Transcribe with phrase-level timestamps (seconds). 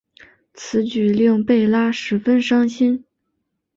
[0.55, 3.05] 此举令贝拉十分伤心。